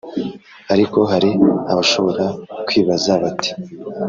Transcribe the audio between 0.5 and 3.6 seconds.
Ariko hari abashobora kwibaza bati